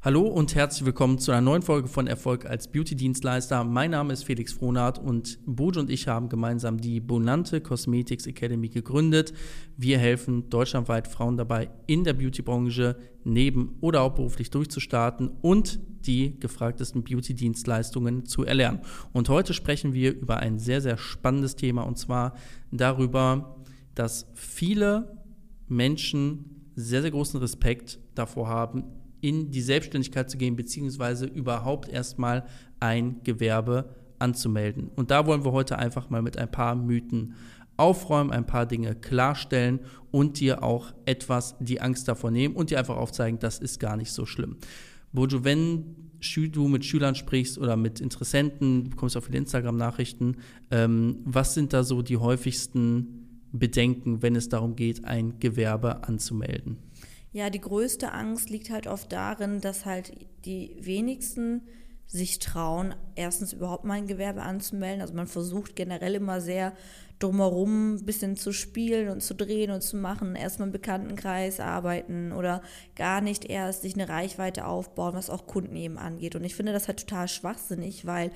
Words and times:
Hallo 0.00 0.28
und 0.28 0.54
herzlich 0.54 0.86
willkommen 0.86 1.18
zu 1.18 1.32
einer 1.32 1.40
neuen 1.40 1.62
Folge 1.62 1.88
von 1.88 2.06
Erfolg 2.06 2.46
als 2.46 2.70
Beauty-Dienstleister. 2.70 3.64
Mein 3.64 3.90
Name 3.90 4.12
ist 4.12 4.22
Felix 4.22 4.52
Frohnart 4.52 5.00
und 5.00 5.40
Bojo 5.44 5.80
und 5.80 5.90
ich 5.90 6.06
haben 6.06 6.28
gemeinsam 6.28 6.80
die 6.80 7.00
Bonante 7.00 7.60
Cosmetics 7.60 8.28
Academy 8.28 8.68
gegründet. 8.68 9.32
Wir 9.76 9.98
helfen 9.98 10.50
deutschlandweit 10.50 11.08
Frauen 11.08 11.36
dabei, 11.36 11.70
in 11.88 12.04
der 12.04 12.12
Beauty-Branche 12.12 12.96
neben- 13.24 13.74
oder 13.80 14.02
hauptberuflich 14.02 14.50
durchzustarten 14.50 15.30
und 15.42 15.80
die 16.06 16.38
gefragtesten 16.38 17.02
Beauty-Dienstleistungen 17.02 18.24
zu 18.24 18.44
erlernen. 18.44 18.82
Und 19.12 19.28
heute 19.28 19.52
sprechen 19.52 19.94
wir 19.94 20.14
über 20.14 20.36
ein 20.36 20.60
sehr, 20.60 20.80
sehr 20.80 20.96
spannendes 20.96 21.56
Thema 21.56 21.82
und 21.82 21.98
zwar 21.98 22.36
darüber, 22.70 23.64
dass 23.96 24.30
viele 24.34 25.24
Menschen 25.66 26.70
sehr, 26.76 27.02
sehr 27.02 27.10
großen 27.10 27.40
Respekt 27.40 27.98
davor 28.14 28.46
haben, 28.46 28.84
in 29.20 29.50
die 29.50 29.60
Selbstständigkeit 29.60 30.30
zu 30.30 30.38
gehen, 30.38 30.56
beziehungsweise 30.56 31.26
überhaupt 31.26 31.88
erstmal 31.88 32.46
ein 32.80 33.22
Gewerbe 33.24 33.96
anzumelden. 34.18 34.90
Und 34.96 35.10
da 35.10 35.26
wollen 35.26 35.44
wir 35.44 35.52
heute 35.52 35.78
einfach 35.78 36.10
mal 36.10 36.22
mit 36.22 36.36
ein 36.36 36.50
paar 36.50 36.74
Mythen 36.74 37.34
aufräumen, 37.76 38.32
ein 38.32 38.46
paar 38.46 38.66
Dinge 38.66 38.94
klarstellen 38.94 39.80
und 40.10 40.40
dir 40.40 40.62
auch 40.62 40.92
etwas 41.06 41.56
die 41.60 41.80
Angst 41.80 42.08
davor 42.08 42.30
nehmen 42.30 42.56
und 42.56 42.70
dir 42.70 42.78
einfach 42.78 42.96
aufzeigen, 42.96 43.38
das 43.38 43.58
ist 43.58 43.78
gar 43.78 43.96
nicht 43.96 44.12
so 44.12 44.26
schlimm. 44.26 44.56
Bojo, 45.12 45.44
wenn 45.44 45.96
du 46.52 46.68
mit 46.68 46.84
Schülern 46.84 47.14
sprichst 47.14 47.58
oder 47.58 47.76
mit 47.76 48.00
Interessenten, 48.00 48.84
du 48.84 48.90
bekommst 48.90 49.16
auch 49.16 49.22
viele 49.22 49.38
Instagram-Nachrichten, 49.38 50.36
ähm, 50.70 51.20
was 51.24 51.54
sind 51.54 51.72
da 51.72 51.84
so 51.84 52.02
die 52.02 52.16
häufigsten 52.16 53.44
Bedenken, 53.52 54.22
wenn 54.22 54.34
es 54.36 54.48
darum 54.48 54.74
geht, 54.74 55.04
ein 55.04 55.38
Gewerbe 55.38 56.02
anzumelden? 56.02 56.78
Ja, 57.32 57.50
die 57.50 57.60
größte 57.60 58.12
Angst 58.12 58.50
liegt 58.50 58.70
halt 58.70 58.86
oft 58.86 59.12
darin, 59.12 59.60
dass 59.60 59.84
halt 59.84 60.12
die 60.44 60.76
wenigsten 60.80 61.62
sich 62.06 62.38
trauen, 62.38 62.94
erstens 63.16 63.52
überhaupt 63.52 63.84
mal 63.84 63.94
ein 63.94 64.06
Gewerbe 64.06 64.42
anzumelden. 64.42 65.02
Also 65.02 65.12
man 65.12 65.26
versucht 65.26 65.76
generell 65.76 66.14
immer 66.14 66.40
sehr 66.40 66.72
drumherum 67.18 67.96
ein 67.96 68.06
bisschen 68.06 68.36
zu 68.36 68.52
spielen 68.52 69.10
und 69.10 69.22
zu 69.22 69.34
drehen 69.34 69.70
und 69.70 69.82
zu 69.82 69.96
machen. 69.96 70.34
Erstmal 70.34 70.68
im 70.68 70.72
Bekanntenkreis 70.72 71.60
arbeiten 71.60 72.32
oder 72.32 72.62
gar 72.96 73.20
nicht 73.20 73.44
erst 73.44 73.82
sich 73.82 73.94
eine 73.94 74.08
Reichweite 74.08 74.66
aufbauen, 74.66 75.14
was 75.14 75.28
auch 75.28 75.46
Kunden 75.46 75.76
eben 75.76 75.98
angeht. 75.98 76.34
Und 76.34 76.44
ich 76.44 76.54
finde 76.54 76.72
das 76.72 76.88
halt 76.88 77.00
total 77.00 77.28
schwachsinnig, 77.28 78.06
weil 78.06 78.30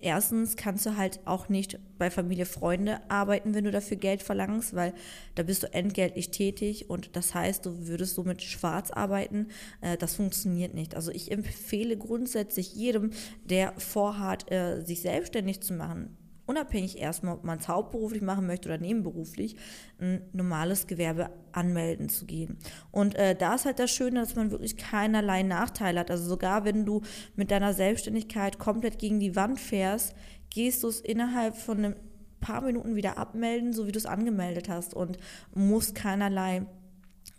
Erstens 0.00 0.56
kannst 0.56 0.86
du 0.86 0.96
halt 0.96 1.20
auch 1.26 1.48
nicht 1.48 1.78
bei 1.98 2.10
Familie, 2.10 2.46
Freunde 2.46 3.00
arbeiten, 3.10 3.54
wenn 3.54 3.64
du 3.64 3.70
dafür 3.70 3.98
Geld 3.98 4.22
verlangst, 4.22 4.74
weil 4.74 4.94
da 5.34 5.42
bist 5.42 5.62
du 5.62 5.72
entgeltlich 5.72 6.30
tätig 6.30 6.88
und 6.88 7.16
das 7.16 7.34
heißt, 7.34 7.66
du 7.66 7.86
würdest 7.86 8.14
somit 8.14 8.42
schwarz 8.42 8.90
arbeiten. 8.90 9.48
Äh, 9.82 9.96
das 9.98 10.16
funktioniert 10.16 10.74
nicht. 10.74 10.94
Also 10.94 11.10
ich 11.10 11.30
empfehle 11.30 11.98
grundsätzlich 11.98 12.74
jedem, 12.74 13.10
der 13.44 13.74
vorhat, 13.78 14.50
äh, 14.50 14.82
sich 14.82 15.02
selbstständig 15.02 15.60
zu 15.60 15.74
machen, 15.74 16.16
unabhängig 16.50 16.98
erstmal, 16.98 17.34
ob 17.34 17.44
man 17.44 17.58
es 17.58 17.68
hauptberuflich 17.68 18.22
machen 18.22 18.46
möchte 18.46 18.68
oder 18.68 18.78
nebenberuflich, 18.78 19.54
ein 20.00 20.22
normales 20.32 20.88
Gewerbe 20.88 21.30
anmelden 21.52 22.08
zu 22.08 22.26
gehen. 22.26 22.58
Und 22.90 23.14
äh, 23.14 23.36
da 23.36 23.54
ist 23.54 23.66
halt 23.66 23.78
das 23.78 23.92
Schöne, 23.92 24.20
dass 24.20 24.34
man 24.34 24.50
wirklich 24.50 24.76
keinerlei 24.76 25.44
Nachteile 25.44 26.00
hat. 26.00 26.10
Also 26.10 26.24
sogar 26.28 26.64
wenn 26.64 26.84
du 26.84 27.02
mit 27.36 27.52
deiner 27.52 27.72
Selbstständigkeit 27.72 28.58
komplett 28.58 28.98
gegen 28.98 29.20
die 29.20 29.36
Wand 29.36 29.60
fährst, 29.60 30.14
gehst 30.50 30.82
du 30.82 30.88
es 30.88 31.00
innerhalb 31.00 31.56
von 31.56 31.78
einem 31.78 31.96
paar 32.40 32.62
Minuten 32.62 32.96
wieder 32.96 33.16
abmelden, 33.16 33.72
so 33.72 33.86
wie 33.86 33.92
du 33.92 33.98
es 33.98 34.06
angemeldet 34.06 34.68
hast 34.68 34.94
und 34.94 35.18
musst 35.54 35.94
keinerlei 35.94 36.66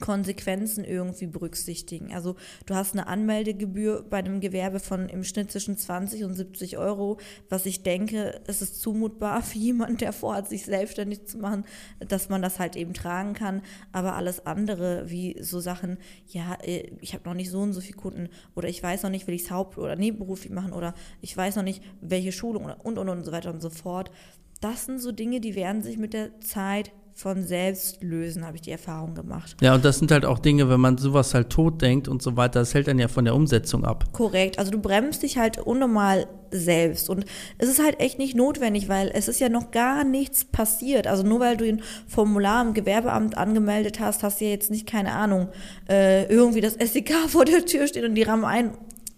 Konsequenzen 0.01 0.83
irgendwie 0.83 1.27
berücksichtigen. 1.27 2.13
Also 2.13 2.35
du 2.65 2.75
hast 2.75 2.93
eine 2.93 3.07
Anmeldegebühr 3.07 4.03
bei 4.09 4.17
einem 4.17 4.41
Gewerbe 4.41 4.79
von 4.81 5.07
im 5.07 5.23
Schnitt 5.23 5.51
zwischen 5.51 5.77
20 5.77 6.25
und 6.25 6.33
70 6.33 6.77
Euro, 6.77 7.17
was 7.47 7.65
ich 7.65 7.83
denke, 7.83 8.41
es 8.47 8.61
ist 8.61 8.81
zumutbar 8.81 9.41
für 9.41 9.59
jemanden, 9.59 9.97
der 9.97 10.11
vorhat, 10.11 10.49
sich 10.49 10.65
selbstständig 10.65 11.25
zu 11.25 11.37
machen, 11.37 11.63
dass 11.99 12.27
man 12.27 12.41
das 12.41 12.59
halt 12.59 12.75
eben 12.75 12.93
tragen 12.93 13.33
kann. 13.33 13.61
Aber 13.93 14.15
alles 14.15 14.45
andere, 14.45 15.09
wie 15.09 15.41
so 15.41 15.61
Sachen, 15.61 15.97
ja, 16.27 16.57
äh, 16.63 16.91
ich 16.99 17.13
habe 17.13 17.29
noch 17.29 17.35
nicht 17.35 17.49
so 17.49 17.61
und 17.61 17.73
so 17.73 17.79
viele 17.79 17.97
Kunden 17.97 18.29
oder 18.55 18.67
ich 18.67 18.81
weiß 18.81 19.03
noch 19.03 19.11
nicht, 19.11 19.27
will 19.27 19.35
ich 19.35 19.43
es 19.43 19.51
haupt- 19.51 19.77
oder 19.77 19.95
nebenberuflich 19.95 20.51
machen 20.51 20.73
oder 20.73 20.93
ich 21.21 21.37
weiß 21.37 21.55
noch 21.55 21.63
nicht, 21.63 21.83
welche 22.01 22.31
Schulung 22.31 22.65
und, 22.65 22.97
und, 22.97 23.07
und 23.07 23.23
so 23.23 23.31
weiter 23.31 23.53
und 23.53 23.61
so 23.61 23.69
fort. 23.69 24.11
Das 24.59 24.85
sind 24.85 24.99
so 24.99 25.11
Dinge, 25.11 25.39
die 25.41 25.55
werden 25.55 25.81
sich 25.81 25.97
mit 25.97 26.13
der 26.13 26.39
Zeit 26.41 26.91
von 27.21 27.43
selbst 27.43 28.01
lösen, 28.01 28.43
habe 28.47 28.55
ich 28.55 28.63
die 28.63 28.71
Erfahrung 28.71 29.13
gemacht. 29.13 29.55
Ja, 29.61 29.75
und 29.75 29.85
das 29.85 29.99
sind 29.99 30.11
halt 30.11 30.25
auch 30.25 30.39
Dinge, 30.39 30.69
wenn 30.69 30.79
man 30.79 30.97
sowas 30.97 31.35
halt 31.35 31.51
tot 31.51 31.79
denkt 31.79 32.07
und 32.07 32.23
so 32.23 32.35
weiter, 32.35 32.59
das 32.59 32.73
hält 32.73 32.87
dann 32.87 32.97
ja 32.97 33.07
von 33.07 33.25
der 33.25 33.35
Umsetzung 33.35 33.85
ab. 33.85 34.11
Korrekt, 34.11 34.57
also 34.57 34.71
du 34.71 34.79
bremst 34.79 35.21
dich 35.21 35.37
halt 35.37 35.59
unnormal 35.59 36.25
selbst 36.49 37.11
und 37.11 37.25
es 37.59 37.69
ist 37.69 37.81
halt 37.81 37.99
echt 37.99 38.17
nicht 38.17 38.35
notwendig, 38.35 38.89
weil 38.89 39.11
es 39.13 39.27
ist 39.27 39.39
ja 39.39 39.49
noch 39.49 39.69
gar 39.69 40.03
nichts 40.03 40.45
passiert. 40.45 41.05
Also 41.05 41.21
nur 41.21 41.39
weil 41.39 41.57
du 41.57 41.65
ein 41.65 41.83
Formular 42.07 42.65
im 42.65 42.73
Gewerbeamt 42.73 43.37
angemeldet 43.37 43.99
hast, 43.99 44.23
hast 44.23 44.41
du 44.41 44.45
ja 44.45 44.51
jetzt 44.51 44.71
nicht, 44.71 44.87
keine 44.87 45.11
Ahnung, 45.11 45.49
äh, 45.87 46.25
irgendwie 46.25 46.61
das 46.61 46.73
SEK 46.73 47.13
vor 47.27 47.45
der 47.45 47.67
Tür 47.67 47.85
steht 47.85 48.03
und 48.03 48.15
die 48.15 48.23
rammen 48.23 48.45
ein 48.45 48.71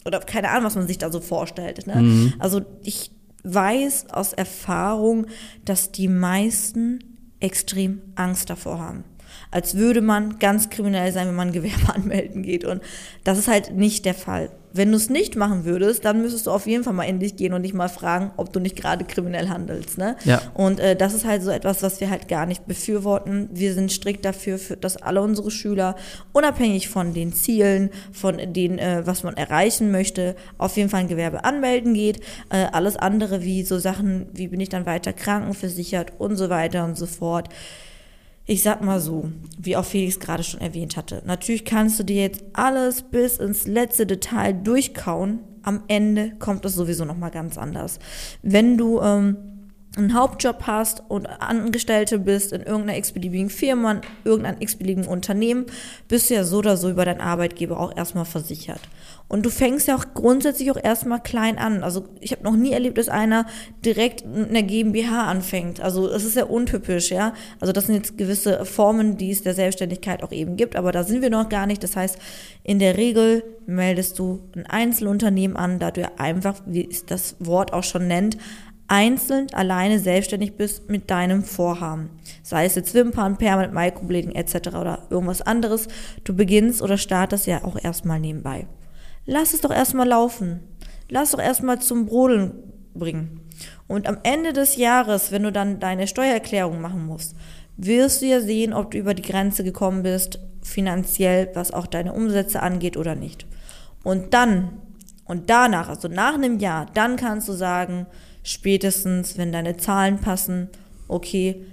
oder 0.06 0.20
keine 0.20 0.50
Ahnung, 0.50 0.66
was 0.66 0.76
man 0.76 0.88
sich 0.88 0.98
da 0.98 1.10
so 1.10 1.22
vorstellt. 1.22 1.88
Ne? 1.88 1.96
Mhm. 2.02 2.34
Also 2.38 2.64
ich 2.84 3.12
weiß 3.46 4.08
aus 4.10 4.34
Erfahrung, 4.34 5.28
dass 5.64 5.94
die 5.94 6.10
meisten 6.10 7.00
extrem 7.44 8.02
Angst 8.16 8.50
davor 8.50 8.80
haben. 8.80 9.04
Als 9.52 9.76
würde 9.76 10.02
man 10.02 10.40
ganz 10.40 10.70
kriminell 10.70 11.12
sein, 11.12 11.28
wenn 11.28 11.36
man 11.36 11.52
Gewerbe 11.52 11.94
anmelden 11.94 12.42
geht. 12.44 12.66
Und 12.66 12.82
das 13.24 13.38
ist 13.38 13.48
halt 13.48 13.74
nicht 13.74 14.06
der 14.06 14.16
Fall. 14.16 14.50
Wenn 14.74 14.90
du 14.92 14.98
es 14.98 15.10
nicht 15.10 15.36
machen 15.36 15.66
würdest, 15.66 16.04
dann 16.04 16.22
müsstest 16.22 16.48
du 16.48 16.52
auf 16.52 16.66
jeden 16.66 16.84
Fall 16.84 16.94
mal 16.94 17.04
in 17.04 17.20
dich 17.20 17.36
gehen 17.36 17.54
und 17.54 17.62
dich 17.62 17.74
mal 17.74 17.90
fragen, 17.90 18.32
ob 18.38 18.52
du 18.52 18.60
nicht 18.60 18.76
gerade 18.76 19.06
kriminell 19.06 19.50
handelst. 19.50 20.00
Ne? 20.00 20.16
Ja. 20.26 20.42
Und 20.56 20.80
äh, 20.80 20.96
das 20.96 21.14
ist 21.14 21.26
halt 21.26 21.44
so 21.44 21.52
etwas, 21.52 21.84
was 21.84 22.02
wir 22.02 22.10
halt 22.10 22.28
gar 22.28 22.48
nicht 22.48 22.66
befürworten. 22.66 23.50
Wir 23.52 23.74
sind 23.76 23.92
strikt 23.92 24.26
dafür, 24.26 24.58
für, 24.58 24.76
dass 24.76 24.98
alle 24.98 25.22
unsere 25.22 25.52
Schüler, 25.52 25.96
unabhängig 26.32 26.90
von 26.90 27.14
den 27.14 27.34
Zielen, 27.34 27.92
von 28.12 28.38
den, 28.54 28.80
äh, 28.80 29.04
was 29.06 29.24
man 29.24 29.38
erreichen 29.38 29.92
möchte, 29.92 30.36
auf 30.58 30.76
jeden 30.76 30.90
Fall 30.90 31.02
ein 31.02 31.08
Gewerbe 31.08 31.44
anmelden 31.44 31.94
geht. 31.94 32.20
Äh, 32.50 32.66
alles 32.72 32.98
andere 32.98 33.44
wie 33.44 33.64
so 33.64 33.78
Sachen, 33.78 34.28
wie 34.34 34.48
bin 34.48 34.60
ich 34.60 34.70
dann 34.70 34.88
weiter 34.88 35.14
krankenversichert 35.14 36.14
und 36.18 36.36
so 36.36 36.50
weiter 36.50 36.84
und 36.84 36.98
so 36.98 37.06
fort 37.06 37.50
ich 38.46 38.62
sag 38.62 38.82
mal 38.82 39.00
so, 39.00 39.32
wie 39.58 39.78
auch 39.78 39.86
Felix 39.86 40.20
gerade 40.20 40.44
schon 40.44 40.62
erwähnt 40.62 40.98
hatte, 40.98 41.22
natürlich 41.26 41.66
kannst 41.66 42.00
du 42.00 42.04
dir 42.04 42.22
jetzt 42.22 42.44
alles 42.54 43.04
bis 43.04 43.38
ins 43.38 43.68
letzte 43.68 44.06
Detail 44.06 44.54
durchkauen. 44.54 45.40
Am 45.64 45.84
Ende 45.88 46.34
kommt 46.40 46.66
es 46.66 46.76
sowieso 46.76 47.06
nochmal 47.06 47.32
ganz 47.32 47.58
anders. 47.58 48.00
Wenn 48.42 48.78
du 48.78 49.00
ähm, 49.00 49.38
einen 49.96 50.14
Hauptjob 50.14 50.64
hast 50.64 51.04
und 51.08 51.26
Angestellte 51.26 52.20
bist 52.20 52.52
in 52.52 52.62
irgendeiner 52.62 52.98
x-beliebigen 52.98 53.50
Firma, 53.50 53.92
in 53.94 54.02
irgendeinem 54.26 54.60
x-beliebigen 54.60 55.10
Unternehmen, 55.10 55.66
bist 56.08 56.30
du 56.30 56.34
ja 56.34 56.44
so 56.44 56.58
oder 56.58 56.76
so 56.76 56.90
über 56.90 57.06
deinen 57.06 57.22
Arbeitgeber 57.22 57.80
auch 57.80 57.96
erstmal 57.96 58.26
versichert. 58.26 58.82
Und 59.34 59.48
du 59.48 59.50
fängst 59.50 59.88
ja 59.88 59.96
auch 59.96 60.06
grundsätzlich 60.14 60.70
auch 60.70 60.78
erstmal 60.78 61.20
klein 61.20 61.58
an. 61.58 61.84
Also 61.84 62.06
ich 62.20 62.34
habe 62.34 62.44
noch 62.44 62.56
nie 62.56 62.72
erlebt, 62.72 63.00
dass 63.00 63.10
einer 63.10 63.48
direkt 63.84 64.22
in 64.22 64.50
einer 64.50 64.62
GmbH 64.62 65.24
anfängt. 65.24 65.82
Also 65.82 66.08
es 66.08 66.24
ist 66.24 66.36
ja 66.36 66.44
untypisch, 66.44 67.10
ja. 67.10 67.34
Also 67.60 67.74
das 67.74 67.88
sind 67.88 67.96
jetzt 67.96 68.16
gewisse 68.16 68.64
Formen, 68.64 69.18
die 69.18 69.32
es 69.32 69.42
der 69.42 69.56
Selbstständigkeit 69.56 70.22
auch 70.22 70.32
eben 70.32 70.56
gibt, 70.56 70.76
aber 70.76 70.92
da 70.92 71.04
sind 71.04 71.24
wir 71.24 71.32
noch 71.32 71.50
gar 71.50 71.66
nicht. 71.66 71.82
Das 71.82 71.96
heißt, 71.96 72.20
in 72.62 72.78
der 72.78 72.96
Regel 72.96 73.44
meldest 73.66 74.20
du 74.20 74.40
ein 74.56 74.68
Einzelunternehmen 74.68 75.58
an, 75.58 75.80
da 75.80 75.90
du 75.90 76.02
ja 76.02 76.12
einfach, 76.20 76.62
wie 76.68 76.88
es 76.88 77.08
das 77.08 77.36
Wort 77.40 77.74
auch 77.74 77.84
schon 77.84 78.08
nennt, 78.08 78.38
einzeln, 78.88 79.48
alleine 79.54 79.98
selbstständig 79.98 80.58
bist 80.58 80.92
mit 80.92 81.10
deinem 81.10 81.44
Vorhaben. 81.44 82.12
Sei 82.44 82.66
es 82.66 82.76
jetzt 82.76 82.94
Wimpern, 82.94 83.38
Permanent 83.38 83.74
Microblading 83.74 84.36
etc. 84.36 84.76
oder 84.76 85.08
irgendwas 85.10 85.42
anderes. 85.42 85.88
Du 86.24 86.36
beginnst 86.36 86.84
oder 86.84 87.00
startest 87.00 87.48
ja 87.48 87.64
auch 87.64 87.84
erstmal 87.84 88.20
nebenbei. 88.20 88.68
Lass 89.26 89.54
es 89.54 89.62
doch 89.62 89.72
erstmal 89.72 90.08
laufen. 90.08 90.62
Lass 91.10 91.32
doch 91.32 91.40
erstmal 91.40 91.80
zum 91.80 92.06
Brodeln 92.06 92.54
bringen. 92.94 93.42
Und 93.88 94.08
am 94.08 94.18
Ende 94.24 94.54
des 94.54 94.76
Jahres, 94.78 95.32
wenn 95.32 95.44
du 95.44 95.52
dann 95.52 95.80
deine 95.80 96.08
Steuererklärung 96.08 96.82
machen 96.82 97.06
musst, 97.06 97.36
wirst 97.78 98.22
du 98.22 98.26
ja 98.26 98.40
sehen, 98.40 98.74
ob 98.74 98.92
du 98.92 98.98
über 98.98 99.14
die 99.14 99.22
Grenze 99.22 99.64
gekommen 99.64 100.04
bist, 100.04 100.40
finanziell, 100.62 101.50
was 101.54 101.72
auch 101.72 101.88
deine 101.88 102.14
Umsätze 102.14 102.62
angeht 102.62 102.98
oder 102.98 103.16
nicht. 103.16 103.46
Und 104.04 104.34
dann 104.34 104.82
und 105.26 105.50
danach, 105.50 105.90
also 105.90 106.08
nach 106.08 106.36
einem 106.36 106.60
Jahr, 106.60 106.86
dann 106.94 107.16
kannst 107.16 107.48
du 107.48 107.54
sagen, 107.54 108.08
spätestens, 108.44 109.38
wenn 109.38 109.52
deine 109.52 109.78
Zahlen 109.78 110.20
passen, 110.20 110.70
okay, 111.08 111.66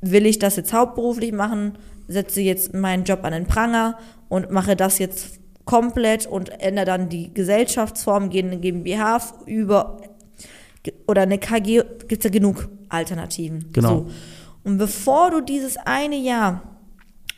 will 0.00 0.26
ich 0.26 0.38
das 0.38 0.56
jetzt 0.56 0.72
hauptberuflich 0.72 1.32
machen, 1.32 1.76
setze 2.06 2.40
jetzt 2.40 2.72
meinen 2.72 3.04
Job 3.04 3.24
an 3.24 3.32
den 3.32 3.46
Pranger 3.46 3.98
und 4.28 4.50
mache 4.50 4.74
das 4.74 4.98
jetzt 4.98 5.38
komplett 5.68 6.26
und 6.26 6.48
ändere 6.62 6.86
dann 6.86 7.10
die 7.10 7.34
Gesellschaftsform, 7.34 8.30
gehe 8.30 8.40
in 8.40 8.46
eine 8.46 8.58
GmbH 8.58 9.20
über 9.44 9.98
oder 11.06 11.22
eine 11.22 11.36
KG, 11.38 11.82
gibt 12.08 12.24
es 12.24 12.24
ja 12.24 12.30
genug 12.30 12.70
Alternativen. 12.88 13.66
Genau. 13.74 13.88
So. 13.88 14.06
Und 14.64 14.78
bevor 14.78 15.30
du 15.30 15.42
dieses 15.42 15.76
eine 15.76 16.16
Jahr 16.16 16.62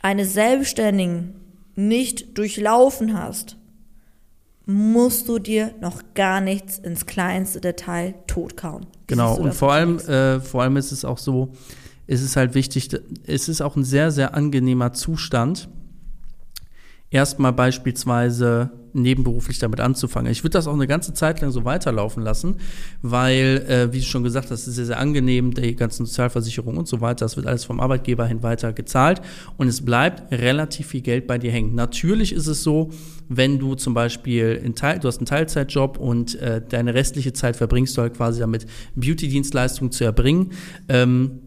eines 0.00 0.32
Selbstständigen 0.32 1.34
nicht 1.74 2.38
durchlaufen 2.38 3.18
hast, 3.20 3.56
musst 4.64 5.28
du 5.28 5.40
dir 5.40 5.74
noch 5.80 6.00
gar 6.14 6.40
nichts 6.40 6.78
ins 6.78 7.06
kleinste 7.06 7.60
Detail 7.60 8.14
totkauen. 8.28 8.86
Genau, 9.08 9.34
und 9.34 9.54
vor 9.54 9.72
allem, 9.72 9.98
äh, 9.98 10.38
vor 10.38 10.62
allem 10.62 10.76
ist 10.76 10.92
es 10.92 11.04
auch 11.04 11.18
so, 11.18 11.50
ist 12.06 12.22
es 12.22 12.36
halt 12.36 12.54
wichtig, 12.54 12.90
es 13.26 13.48
ist 13.48 13.60
auch 13.60 13.74
ein 13.74 13.82
sehr, 13.82 14.12
sehr 14.12 14.34
angenehmer 14.36 14.92
Zustand, 14.92 15.68
erstmal 17.10 17.52
beispielsweise 17.52 18.70
nebenberuflich 18.92 19.58
damit 19.58 19.80
anzufangen. 19.80 20.30
Ich 20.32 20.42
würde 20.42 20.54
das 20.54 20.66
auch 20.66 20.74
eine 20.74 20.86
ganze 20.86 21.14
Zeit 21.14 21.40
lang 21.40 21.50
so 21.50 21.64
weiterlaufen 21.64 22.22
lassen, 22.22 22.56
weil, 23.02 23.64
äh, 23.68 23.92
wie 23.92 23.98
du 23.98 24.04
schon 24.04 24.24
gesagt 24.24 24.50
hast, 24.50 24.62
es 24.62 24.68
ist 24.68 24.74
sehr, 24.76 24.86
sehr 24.86 24.98
angenehm, 24.98 25.54
die 25.54 25.76
ganzen 25.76 26.06
Sozialversicherungen 26.06 26.78
und 26.78 26.88
so 26.88 27.00
weiter, 27.00 27.24
das 27.24 27.36
wird 27.36 27.46
alles 27.46 27.64
vom 27.64 27.80
Arbeitgeber 27.80 28.26
hin 28.26 28.42
weiter 28.42 28.72
gezahlt 28.72 29.20
und 29.56 29.68
es 29.68 29.84
bleibt 29.84 30.32
relativ 30.32 30.88
viel 30.88 31.02
Geld 31.02 31.26
bei 31.26 31.38
dir 31.38 31.52
hängen. 31.52 31.74
Natürlich 31.74 32.32
ist 32.32 32.46
es 32.46 32.62
so, 32.62 32.90
wenn 33.28 33.58
du 33.58 33.74
zum 33.76 33.94
Beispiel 33.94 34.60
in 34.62 34.74
Teil, 34.74 34.98
du 34.98 35.08
hast 35.08 35.18
einen 35.18 35.26
Teilzeitjob 35.26 35.98
und 35.98 36.34
äh, 36.40 36.60
deine 36.68 36.94
restliche 36.94 37.32
Zeit 37.32 37.56
verbringst 37.56 37.96
du 37.96 38.02
halt 38.02 38.14
quasi 38.14 38.40
damit, 38.40 38.66
Beauty-Dienstleistungen 38.96 39.92
zu 39.92 40.04
erbringen, 40.04 40.50
ähm, 40.88 41.40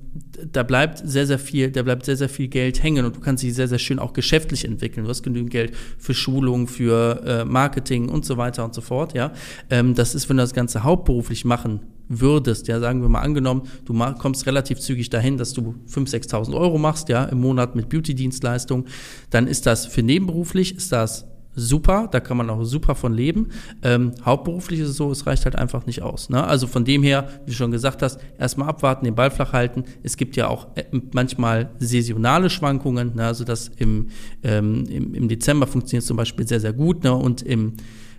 da 0.52 0.64
bleibt 0.64 1.02
sehr, 1.04 1.26
sehr 1.26 1.40
viel, 1.40 1.72
da 1.72 1.82
bleibt 1.84 2.06
sehr, 2.06 2.18
sehr 2.18 2.30
viel 2.30 2.48
Geld 2.48 2.84
hängen 2.84 3.06
und 3.06 3.16
du 3.16 3.20
kannst 3.20 3.44
dich 3.44 3.54
sehr, 3.54 3.68
sehr 3.68 3.80
schön 3.80 4.00
auch 4.00 4.14
geschäftlich 4.14 4.66
entwickeln. 4.66 5.06
Du 5.06 5.10
hast 5.10 5.24
genügend 5.24 5.52
Geld 5.52 5.76
für 5.98 6.14
Schulung, 6.14 6.68
für 6.68 7.24
äh, 7.26 7.46
Marketing 7.46 8.10
und 8.10 8.26
so 8.26 8.38
weiter 8.38 8.64
und 8.64 8.74
so 8.74 8.82
fort, 8.82 9.14
ja. 9.14 9.34
Ähm, 9.70 9.96
das 9.96 10.14
ist, 10.14 10.30
wenn 10.30 10.38
du 10.38 10.44
das 10.44 10.54
Ganze 10.54 10.84
hauptberuflich 10.84 11.46
machen 11.46 11.82
würdest, 12.10 12.68
ja, 12.68 12.80
sagen 12.80 13.02
wir 13.02 13.10
mal 13.10 13.22
angenommen, 13.22 13.64
du 13.86 13.94
kommst 14.20 14.46
relativ 14.46 14.80
zügig 14.80 15.10
dahin, 15.10 15.38
dass 15.38 15.54
du 15.54 15.76
5.000, 15.90 16.30
6.000 16.30 16.56
Euro 16.56 16.78
machst, 16.78 17.10
ja, 17.10 17.24
im 17.26 17.40
Monat 17.40 17.76
mit 17.76 17.90
Beauty-Dienstleistung, 17.90 18.86
dann 19.30 19.48
ist 19.48 19.66
das 19.66 19.86
für 19.86 20.04
nebenberuflich, 20.04 20.76
ist 20.76 20.92
das 20.92 21.26
super, 21.56 22.08
da 22.12 22.20
kann 22.20 22.38
man 22.38 22.50
auch 22.50 22.64
super 22.64 22.96
von 22.96 23.14
leben. 23.14 23.50
Ähm, 23.82 24.14
hauptberuflich 24.26 24.80
ist 24.80 24.90
es 24.90 24.98
so, 24.98 25.12
es 25.12 25.26
reicht 25.26 25.46
halt 25.46 25.56
einfach 25.56 25.86
nicht 25.86 26.02
aus. 26.02 26.30
Ne? 26.30 26.44
Also 26.44 26.68
von 26.68 26.86
dem 26.86 27.04
her, 27.04 27.30
wie 27.46 27.52
du 27.52 27.58
schon 27.58 27.72
gesagt 27.72 28.02
hast, 28.02 28.20
erstmal 28.38 28.70
abwarten, 28.70 29.06
den 29.06 29.16
Ball 29.16 29.32
flach 29.32 29.54
halten. 29.54 29.84
Es 30.04 30.18
gibt 30.18 30.36
ja 30.36 30.48
auch 30.48 30.68
äh, 30.76 30.84
manchmal 31.14 31.70
saisonale 31.80 32.50
Schwankungen, 32.50 33.16
ne? 33.16 33.26
also 33.26 33.44
das 33.44 33.70
im, 33.78 34.08
ähm, 34.44 34.86
im, 34.90 35.14
im 35.14 35.28
Dezember 35.28 35.68
funktioniert 35.68 36.06
zum 36.06 36.18
Beispiel 36.18 36.48
sehr, 36.48 36.60
sehr 36.60 36.74
gut 36.74 37.04
ne? 37.04 37.14
und 37.14 37.42
im 37.42 37.74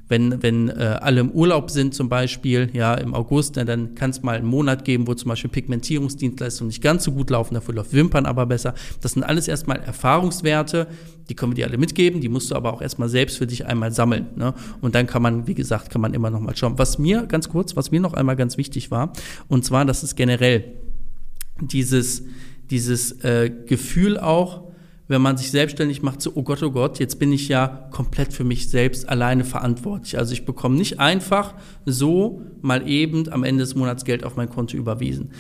wenn, 0.09 0.43
wenn 0.43 0.69
äh, 0.69 0.99
alle 1.01 1.21
im 1.21 1.31
Urlaub 1.31 1.71
sind 1.71 1.95
zum 1.95 2.09
Beispiel, 2.09 2.71
ja, 2.73 2.95
im 2.95 3.15
August, 3.15 3.57
ne, 3.57 3.65
dann 3.65 3.95
kann 3.95 4.11
es 4.11 4.23
mal 4.23 4.37
einen 4.37 4.47
Monat 4.47 4.85
geben, 4.85 5.07
wo 5.07 5.15
zum 5.15 5.31
Beispiel 5.31 5.51
Pigmentierungsdienstleistungen 5.51 6.69
nicht 6.69 6.83
ganz 6.83 7.05
so 7.05 7.13
gut 7.13 7.31
laufen, 7.31 7.55
dafür 7.55 7.75
läuft 7.75 7.93
Wimpern 7.93 8.27
aber 8.27 8.47
besser. 8.47 8.75
Das 9.01 9.13
sind 9.13 9.23
alles 9.23 9.49
erstmal 9.49 9.81
Erfahrungswerte, 9.81 10.89
die 11.29 11.35
können 11.35 11.53
wir 11.53 11.57
dir 11.57 11.67
alle 11.67 11.79
mitgeben, 11.79 12.21
die 12.21 12.29
musst 12.29 12.51
du 12.51 12.55
aber 12.55 12.73
auch 12.73 12.83
erstmal 12.83 13.09
selbst 13.09 13.39
für 13.39 13.47
dich 13.47 13.67
einmal 13.67 13.93
sammeln. 13.93 14.27
Ne? 14.37 14.53
Und 14.83 14.95
dann 14.95 15.07
kann 15.07 15.23
man, 15.23 15.47
wie 15.47 15.55
gesagt, 15.55 15.91
kann 15.91 16.03
man 16.03 16.13
immer 16.13 16.31
noch 16.31 16.41
mal 16.41 16.55
schauen. 16.55 16.79
Was 16.79 16.99
mir, 16.99 17.27
ganz 17.27 17.49
kurz, 17.49 17.75
was 17.77 17.91
mir 17.91 18.01
noch 18.01 18.13
einmal 18.13 18.37
ganz 18.37 18.59
wichtig 18.59 18.91
war, 18.91 19.13
und 19.49 19.65
zwar, 19.65 19.87
das 19.87 20.03
ist 20.03 20.17
generell 20.17 20.65
dieses, 21.61 22.25
dieses 22.71 23.13
äh, 23.25 23.51
Gefühl 23.67 24.19
auch, 24.19 24.65
wenn 25.07 25.21
man 25.21 25.37
sich 25.37 25.51
selbstständig 25.51 26.03
macht, 26.03 26.23
so, 26.23 26.33
oh 26.35 26.43
Gott, 26.43 26.63
oh 26.63 26.71
Gott, 26.71 26.99
jetzt 26.99 27.19
bin 27.19 27.33
ich 27.33 27.49
ja 27.49 27.89
komplett 27.91 28.33
für 28.33 28.45
mich 28.45 28.71
selbst 28.71 29.09
alleine 29.09 29.45
verantwortlich. 29.45 30.19
Also 30.19 30.33
ich 30.33 30.45
bekomme 30.45 30.77
nicht 30.77 30.99
einfach 30.99 31.55
so 31.85 32.43
mal 32.63 32.89
eben 32.89 33.31
am 33.31 33.45
Ende 33.45 33.63
des 33.63 33.75
Monats 33.75 34.05
Geld 34.05 34.25
auf 34.25 34.37
mein 34.37 34.49
Konto 34.49 34.77
überwiesen. 34.77 35.33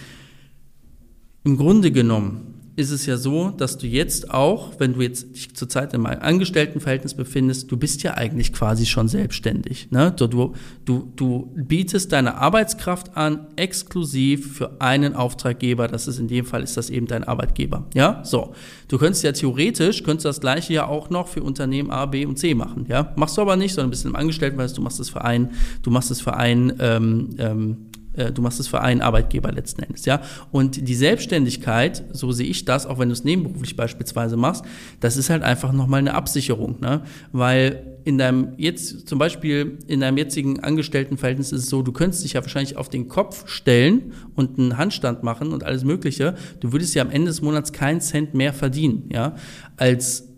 Im 1.45 1.57
Grunde 1.57 1.91
genommen 1.93 2.54
ist 2.77 2.91
es 2.91 3.07
ja 3.07 3.17
so, 3.17 3.51
dass 3.51 3.79
du 3.79 3.87
jetzt 3.87 4.31
auch, 4.31 4.73
wenn 4.79 4.95
du 4.95 5.03
jetzt 5.03 5.35
dich 5.35 5.55
zurzeit 5.55 5.95
einem 5.95 6.07
Angestelltenverhältnis 6.07 7.15
befindest, 7.15 7.71
du 7.71 7.77
bist 7.77 8.03
ja 8.03 8.15
eigentlich 8.15 8.53
quasi 8.53 8.85
schon 8.85 9.07
selbstständig. 9.07 9.93
Ne? 9.93 10.13
Du, 10.17 10.55
du, 10.85 11.13
du 11.15 11.53
bietest 11.55 12.11
deine 12.11 12.37
Arbeitskraft 12.37 13.17
an, 13.17 13.47
exklusiv 13.55 14.57
für 14.57 14.81
einen 14.81 15.15
Auftraggeber. 15.15 15.87
Das 15.87 16.09
ist 16.09 16.19
in 16.19 16.27
dem 16.27 16.45
Fall 16.45 16.65
ist 16.65 16.77
das 16.77 16.91
eben 16.91 17.07
dein 17.07 17.23
Arbeitgeber. 17.23 17.87
Ja, 17.95 18.23
so. 18.25 18.55
Du 18.89 18.99
könntest 18.99 19.23
ja 19.23 19.33
theoretisch, 19.33 20.03
könntest 20.03 20.27
das 20.27 20.41
gleiche 20.41 20.73
ja 20.73 20.87
auch 20.87 21.11
noch 21.11 21.29
für 21.29 21.43
Unternehmen 21.43 21.91
A, 21.91 22.07
B 22.07 22.27
und 22.27 22.39
C 22.39 22.55
machen. 22.55 22.87
Ja, 22.89 23.13
machst 23.17 23.37
du 23.37 23.43
aber 23.43 23.55
nicht, 23.57 23.75
sondern 23.75 23.91
bist 23.91 24.05
im 24.05 24.17
Angestelltenverhältnis. 24.17 24.75
Du 24.75 24.83
machst 24.83 24.99
es 24.99 25.11
für 25.11 25.23
einen, 25.25 25.51
du 25.83 25.91
machst 25.91 26.11
es 26.11 26.21
für 26.21 26.35
einen 26.35 26.73
ähm, 26.81 27.31
ähm, 27.39 27.77
äh, 27.93 27.94
du 28.15 28.43
machst 28.43 28.61
es 28.61 28.69
für 28.69 28.81
einen 28.81 29.01
Arbeitgeber 29.01 29.53
letzten 29.53 29.83
Endes, 29.83 30.05
ja. 30.05 30.21
Und 30.53 30.89
die 30.89 30.95
Selbstständigkeit, 30.95 32.05
so 32.13 32.33
sehe 32.33 32.47
ich 32.47 32.65
das, 32.65 32.87
auch 32.87 32.99
wenn 32.99 33.09
du 33.09 33.13
es 33.13 33.25
nebenberuflich 33.25 33.77
beispielsweise 33.77 34.37
machst, 34.37 34.65
das 35.01 35.17
ist 35.17 35.31
halt 35.31 35.43
einfach 35.43 35.73
nochmal 35.73 35.99
eine 35.99 36.15
Absicherung, 36.15 36.81
ne? 36.81 37.03
Weil 37.33 37.95
in 38.05 38.19
deinem 38.19 38.53
jetzt, 38.59 39.09
zum 39.09 39.19
Beispiel 39.19 39.79
in 39.87 40.01
deinem 40.01 40.19
jetzigen 40.19 40.61
Angestelltenverhältnis 40.61 41.53
ist 41.53 41.65
es 41.65 41.71
so, 41.71 41.83
du 41.83 41.93
könntest 41.93 42.23
dich 42.23 42.35
ja 42.35 42.43
wahrscheinlich 42.43 42.77
auf 42.77 42.89
den 42.89 43.09
Kopf 43.09 43.49
stellen 43.49 44.13
und 44.35 44.59
einen 44.59 44.77
Handstand 44.77 45.23
machen 45.23 45.53
und 45.53 45.65
alles 45.65 45.85
Mögliche. 45.85 46.35
Du 46.61 46.73
würdest 46.73 46.95
ja 46.95 47.03
am 47.03 47.11
Ende 47.11 47.29
des 47.29 47.41
Monats 47.41 47.73
keinen 47.73 48.01
Cent 48.01 48.35
mehr 48.35 48.53
verdienen, 48.53 49.09
ja. 49.11 49.35
Als 49.77 50.29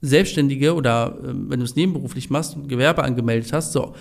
Selbstständige 0.00 0.74
oder 0.74 1.18
äh, 1.22 1.32
wenn 1.32 1.60
du 1.60 1.64
es 1.64 1.76
nebenberuflich 1.76 2.30
machst 2.30 2.56
und 2.56 2.68
Gewerbe 2.68 3.04
angemeldet 3.04 3.52
hast, 3.52 3.72
so 3.72 3.94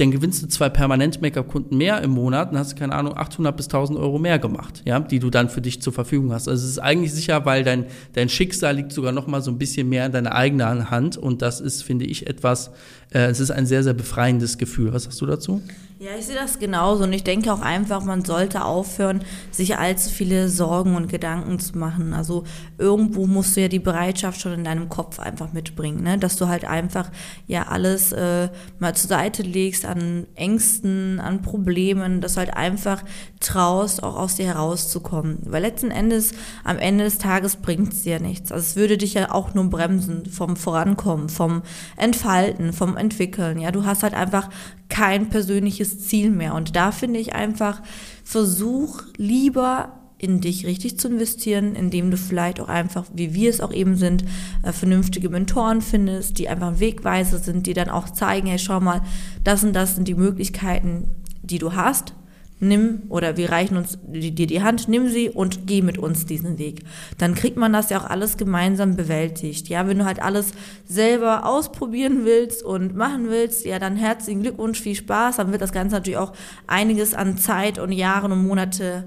dann 0.00 0.10
gewinnst 0.10 0.42
du 0.42 0.48
zwei 0.48 0.68
permanent 0.68 1.20
Make-up-Kunden 1.20 1.76
mehr 1.76 2.00
im 2.02 2.10
Monat, 2.10 2.50
dann 2.50 2.58
hast 2.58 2.74
keine 2.76 2.94
Ahnung, 2.94 3.16
800 3.16 3.56
bis 3.56 3.66
1000 3.66 3.98
Euro 3.98 4.18
mehr 4.18 4.38
gemacht, 4.38 4.82
ja, 4.86 4.98
die 4.98 5.18
du 5.18 5.30
dann 5.30 5.48
für 5.48 5.60
dich 5.60 5.82
zur 5.82 5.92
Verfügung 5.92 6.32
hast. 6.32 6.48
Also 6.48 6.64
es 6.64 6.70
ist 6.70 6.78
eigentlich 6.78 7.12
sicher, 7.12 7.44
weil 7.44 7.64
dein, 7.64 7.86
dein 8.14 8.28
Schicksal 8.28 8.76
liegt 8.76 8.92
sogar 8.92 9.12
noch 9.12 9.26
mal 9.26 9.42
so 9.42 9.50
ein 9.50 9.58
bisschen 9.58 9.88
mehr 9.88 10.06
in 10.06 10.12
deiner 10.12 10.34
eigenen 10.34 10.90
Hand 10.90 11.16
und 11.16 11.42
das 11.42 11.60
ist, 11.60 11.82
finde 11.82 12.06
ich, 12.06 12.26
etwas, 12.26 12.70
äh, 13.12 13.26
es 13.26 13.40
ist 13.40 13.50
ein 13.50 13.66
sehr, 13.66 13.82
sehr 13.82 13.94
befreiendes 13.94 14.56
Gefühl. 14.56 14.92
Was 14.92 15.04
sagst 15.04 15.20
du 15.20 15.26
dazu? 15.26 15.62
Ja, 16.02 16.12
ich 16.18 16.24
sehe 16.24 16.34
das 16.34 16.58
genauso 16.58 17.04
und 17.04 17.12
ich 17.12 17.24
denke 17.24 17.52
auch 17.52 17.60
einfach, 17.60 18.02
man 18.02 18.24
sollte 18.24 18.64
aufhören, 18.64 19.20
sich 19.50 19.76
allzu 19.76 20.08
viele 20.08 20.48
Sorgen 20.48 20.96
und 20.96 21.10
Gedanken 21.10 21.58
zu 21.58 21.76
machen. 21.76 22.14
Also 22.14 22.44
irgendwo 22.78 23.26
musst 23.26 23.54
du 23.54 23.60
ja 23.60 23.68
die 23.68 23.80
Bereitschaft 23.80 24.40
schon 24.40 24.52
in 24.52 24.64
deinem 24.64 24.88
Kopf 24.88 25.20
einfach 25.20 25.52
mitbringen, 25.52 26.02
ne? 26.02 26.16
dass 26.16 26.36
du 26.36 26.48
halt 26.48 26.64
einfach 26.64 27.10
ja 27.46 27.68
alles 27.68 28.12
äh, 28.12 28.48
mal 28.78 28.94
zur 28.94 29.08
Seite 29.08 29.42
legst 29.42 29.84
an 29.84 30.26
Ängsten, 30.36 31.20
an 31.20 31.42
Problemen, 31.42 32.22
dass 32.22 32.32
du 32.32 32.38
halt 32.38 32.56
einfach 32.56 33.04
traust, 33.38 34.02
auch 34.02 34.16
aus 34.16 34.36
dir 34.36 34.46
herauszukommen. 34.46 35.40
Weil 35.42 35.60
letzten 35.60 35.90
Endes, 35.90 36.32
am 36.64 36.78
Ende 36.78 37.04
des 37.04 37.18
Tages 37.18 37.56
bringt 37.56 37.92
es 37.92 38.04
dir 38.04 38.20
nichts. 38.20 38.52
Also 38.52 38.62
es 38.62 38.76
würde 38.76 38.96
dich 38.96 39.12
ja 39.12 39.32
auch 39.32 39.52
nur 39.52 39.64
bremsen 39.64 40.24
vom 40.24 40.56
Vorankommen, 40.56 41.28
vom 41.28 41.60
Entfalten, 41.98 42.72
vom 42.72 42.96
Entwickeln. 42.96 43.58
Ja, 43.58 43.70
du 43.70 43.84
hast 43.84 44.02
halt 44.02 44.14
einfach 44.14 44.48
kein 44.90 45.30
persönliches 45.30 45.89
Ziel 45.98 46.30
mehr. 46.30 46.54
Und 46.54 46.76
da 46.76 46.92
finde 46.92 47.18
ich 47.18 47.34
einfach, 47.34 47.82
versuch 48.24 49.02
lieber 49.16 49.96
in 50.20 50.40
dich 50.40 50.66
richtig 50.66 50.98
zu 50.98 51.08
investieren, 51.08 51.74
indem 51.74 52.10
du 52.10 52.18
vielleicht 52.18 52.60
auch 52.60 52.68
einfach, 52.68 53.06
wie 53.14 53.32
wir 53.32 53.48
es 53.48 53.60
auch 53.60 53.72
eben 53.72 53.96
sind, 53.96 54.24
äh, 54.62 54.72
vernünftige 54.72 55.30
Mentoren 55.30 55.80
findest, 55.80 56.38
die 56.38 56.48
einfach 56.48 56.78
Wegweiser 56.78 57.38
sind, 57.38 57.66
die 57.66 57.72
dann 57.72 57.88
auch 57.88 58.10
zeigen, 58.10 58.46
hey, 58.46 58.58
schau 58.58 58.80
mal, 58.80 59.00
das 59.44 59.64
und 59.64 59.72
das 59.72 59.94
sind 59.94 60.06
die 60.06 60.14
Möglichkeiten, 60.14 61.08
die 61.42 61.58
du 61.58 61.72
hast. 61.74 62.14
Nimm 62.60 63.02
oder 63.08 63.36
wir 63.36 63.50
reichen 63.50 63.76
uns 63.76 63.98
dir 64.06 64.46
die 64.46 64.62
Hand, 64.62 64.88
nimm 64.88 65.08
sie 65.08 65.30
und 65.30 65.66
geh 65.66 65.82
mit 65.82 65.98
uns 65.98 66.26
diesen 66.26 66.58
Weg. 66.58 66.84
Dann 67.18 67.34
kriegt 67.34 67.56
man 67.56 67.72
das 67.72 67.90
ja 67.90 68.00
auch 68.00 68.08
alles 68.08 68.36
gemeinsam 68.36 68.96
bewältigt. 68.96 69.68
Ja, 69.68 69.88
wenn 69.88 69.98
du 69.98 70.04
halt 70.04 70.22
alles 70.22 70.52
selber 70.84 71.46
ausprobieren 71.46 72.24
willst 72.24 72.62
und 72.62 72.94
machen 72.94 73.28
willst, 73.28 73.64
ja, 73.64 73.78
dann 73.78 73.96
herzlichen 73.96 74.42
Glückwunsch, 74.42 74.80
viel 74.80 74.94
Spaß. 74.94 75.36
Dann 75.36 75.52
wird 75.52 75.62
das 75.62 75.72
Ganze 75.72 75.96
natürlich 75.96 76.18
auch 76.18 76.32
einiges 76.66 77.14
an 77.14 77.38
Zeit 77.38 77.78
und 77.78 77.92
Jahren 77.92 78.32
und 78.32 78.46
Monate 78.46 79.04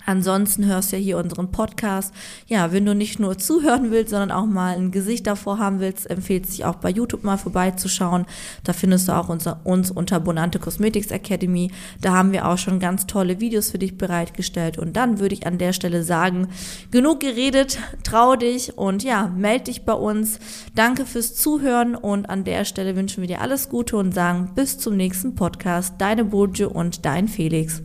Ansonsten 0.06 0.66
hörst 0.66 0.92
du 0.92 0.98
ja 0.98 1.02
hier 1.02 1.18
unseren 1.18 1.52
Podcast. 1.52 2.14
Ja, 2.48 2.72
wenn 2.72 2.86
du 2.86 2.94
nicht 2.94 3.20
nur 3.20 3.38
zuhören 3.38 3.92
willst, 3.92 4.12
sondern 4.12 4.32
auch 4.32 4.46
mal 4.46 4.76
ein 4.76 4.92
Gesicht 4.92 5.28
davor 5.28 5.58
haben 5.60 5.80
willst, 5.80 6.10
empfiehlt 6.10 6.48
sich 6.48 6.66
auch 6.66 6.76
bei 6.76 6.90
YouTube 6.90 7.24
mal 7.24 7.38
vorbeizuschauen. 7.38 8.26
Da 8.64 8.74
findest 8.74 9.08
du 9.08 9.14
auch 9.14 9.30
unser, 9.30 9.62
uns 9.64 9.92
unter 9.92 10.20
Bonante 10.20 10.60
Cosmetics 10.60 11.12
Academy. 11.12 11.72
Da 12.02 12.14
haben 12.14 12.32
wir 12.32 12.48
auch 12.48 12.58
schon 12.58 12.80
ganz 12.80 13.08
tolle 13.08 13.40
Videos 13.40 13.72
für 13.72 13.80
dich 13.80 13.98
bereitgestellt. 13.98 14.78
Und 14.78 14.96
dann 14.96 15.20
würde 15.20 15.36
ich 15.36 15.48
an 15.48 15.58
der 15.58 15.74
Stelle 15.74 16.04
sagen, 16.04 16.50
genug 16.92 17.20
geredet, 17.20 17.80
trau 18.04 18.36
dich 18.36 18.78
und 18.78 19.04
ja, 19.04 19.32
meld 19.36 19.68
dich 19.68 19.86
bei 19.86 19.94
uns. 19.94 20.40
Danke 20.76 21.06
fürs 21.06 21.36
Zuhören 21.36 21.96
und 21.96 22.30
an 22.30 22.44
der 22.44 22.66
Stelle 22.66 22.96
wünschen 22.96 23.22
wir 23.22 23.28
dir 23.28 23.42
alles 23.42 23.70
Gute 23.70 23.98
und 23.98 24.14
sagen 24.14 24.52
bis 24.56 24.78
zum 24.78 24.96
nächsten 24.96 25.36
Podcast. 25.36 25.96
Deine 25.98 26.26
Boje 26.26 26.70
und 26.70 27.06
dein 27.06 27.28
Felix. 27.28 27.82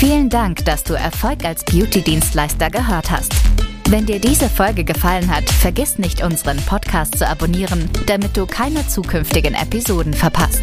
Vielen 0.00 0.30
Dank, 0.30 0.64
dass 0.64 0.82
du 0.82 0.94
Erfolg 0.94 1.44
als 1.44 1.62
Beauty-Dienstleister 1.62 2.70
gehört 2.70 3.10
hast. 3.10 3.34
Wenn 3.90 4.06
dir 4.06 4.18
diese 4.18 4.48
Folge 4.48 4.82
gefallen 4.82 5.30
hat, 5.30 5.44
vergiss 5.50 5.98
nicht, 5.98 6.22
unseren 6.22 6.56
Podcast 6.56 7.18
zu 7.18 7.28
abonnieren, 7.28 7.86
damit 8.06 8.34
du 8.34 8.46
keine 8.46 8.88
zukünftigen 8.88 9.52
Episoden 9.52 10.14
verpasst. 10.14 10.62